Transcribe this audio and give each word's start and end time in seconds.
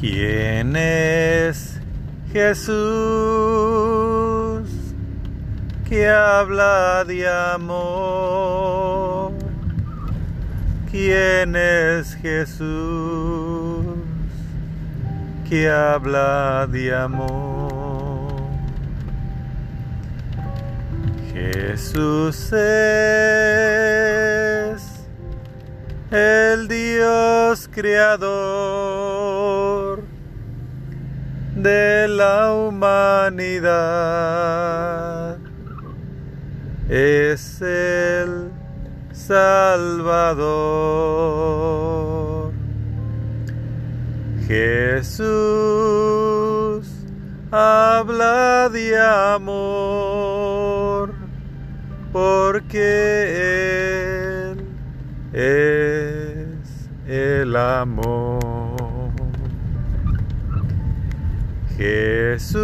¿Quién 0.00 0.74
es 0.76 1.80
Jesús 2.32 2.74
que 5.88 6.08
habla 6.08 7.04
de 7.06 7.28
amor? 7.28 9.32
¿Quién 10.90 11.54
es 11.56 12.14
Jesús 12.16 13.86
que 15.48 15.70
habla 15.70 16.66
de 16.70 16.94
amor? 16.94 18.34
Jesús 21.32 22.52
es 22.52 24.33
el 26.14 26.68
Dios 26.68 27.68
creador 27.72 28.94
de 31.56 32.06
la 32.08 32.52
humanidad. 32.52 33.64
Es 36.88 37.60
el 37.62 38.52
Salvador. 39.12 40.44
Jesús 44.46 45.24
habla 47.50 48.68
de 48.70 48.96
amor 49.00 49.54
porque 52.12 52.92
Él 54.52 54.64
es 55.32 56.03
amor. 57.54 58.40
Jesús 61.76 62.54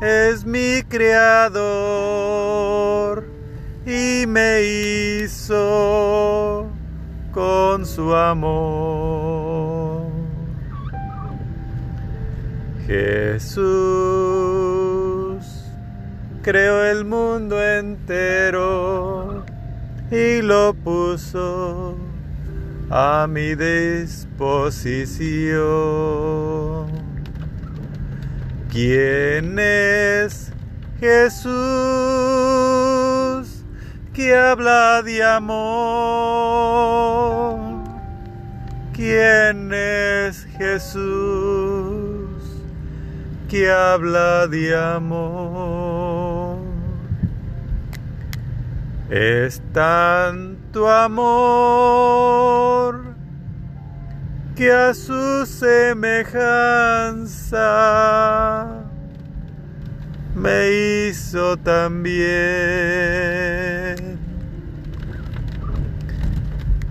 es 0.00 0.44
mi 0.44 0.82
creador 0.88 2.06
y 3.86 4.26
me 4.26 4.62
hizo 5.22 6.66
con 7.32 7.86
su 7.86 8.14
amor. 8.14 10.06
Jesús 12.86 13.56
creó 16.42 16.84
el 16.84 17.04
mundo 17.04 17.62
entero 17.62 19.44
y 20.10 20.40
lo 20.42 20.74
puso 20.74 22.05
a 22.90 23.26
mi 23.28 23.54
disposición. 23.54 24.46
¿Quién 28.70 29.58
es 29.58 30.52
Jesús 31.00 31.54
que 34.12 34.34
habla 34.36 35.02
de 35.02 35.24
amor? 35.24 35.66
¿Quién 38.92 39.72
es 39.72 40.46
Jesús 40.58 42.30
que 43.48 43.70
habla 43.70 44.46
de 44.46 44.76
amor? 44.76 46.58
Es 49.10 49.62
tanto 50.76 50.90
amor 50.90 52.66
que 54.54 54.70
a 54.70 54.92
su 54.92 55.46
semejanza 55.46 56.36
me 60.34 61.08
hizo 61.08 61.56
también. 61.56 62.26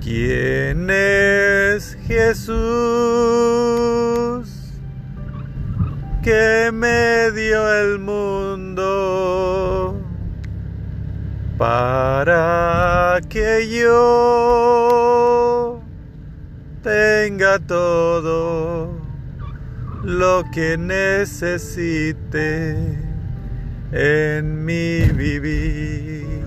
¿Quién 0.01 0.89
es 0.89 1.95
Jesús 2.07 2.55
que 6.23 6.71
me 6.73 7.29
dio 7.31 7.71
el 7.81 7.99
mundo? 7.99 8.95
Que 13.21 13.69
yo 13.69 15.79
tenga 16.83 17.59
todo 17.59 18.89
lo 20.03 20.43
que 20.53 20.77
necesite 20.77 22.75
en 23.91 24.65
mi 24.65 25.01
vivir. 25.01 26.45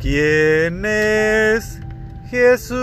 ¿Quién 0.00 0.84
es 0.84 1.80
Jesús 2.28 2.78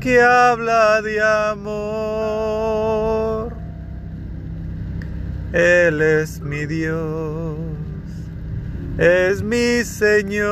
que 0.00 0.22
habla 0.22 1.02
de 1.02 1.20
amor? 1.50 3.52
Él 5.52 6.00
es 6.02 6.40
mi 6.40 6.66
Dios, 6.66 7.56
es 8.98 9.42
mi 9.42 9.84
Señor, 9.84 10.44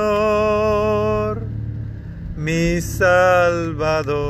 mi 2.36 2.80
Salvador. 2.80 4.22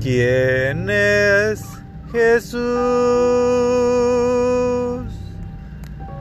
¿Quién 0.00 0.88
es 0.90 1.62
Jesús 2.12 2.62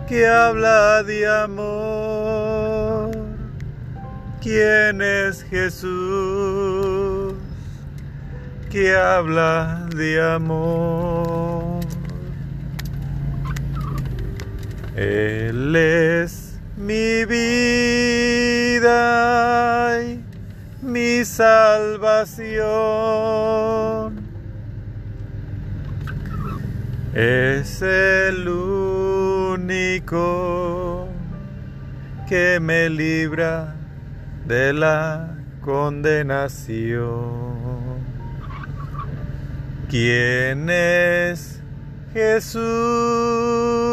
que 0.08 0.28
habla 0.28 1.04
de 1.04 1.28
amor? 1.28 3.12
¿Quién 4.42 5.02
es 5.02 5.44
Jesús? 5.44 6.96
que 8.76 8.94
habla 8.94 9.88
de 9.96 10.22
amor. 10.22 11.45
Él 14.96 15.76
es 15.76 16.58
mi 16.78 17.26
vida 17.26 17.34
y 20.02 20.24
mi 20.82 21.26
salvación. 21.26 22.56
Es 27.14 27.82
el 27.82 28.48
único 28.48 29.90
que 32.30 32.62
me 32.62 32.90
libra 32.90 33.76
de 34.48 34.72
la 34.72 35.36
condenación. 35.60 37.06
¿Quién 39.90 40.70
es 40.70 41.60
Jesús 42.14 43.85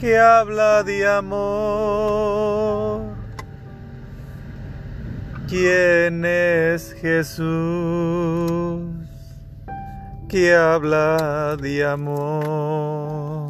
que 0.00 0.18
habla 0.18 0.82
de 0.82 1.06
amor? 1.06 3.02
¿Quién 5.46 6.24
es 6.24 6.94
Jesús 6.94 8.80
que 10.26 10.54
habla 10.54 11.56
de 11.60 11.84
amor? 11.84 13.49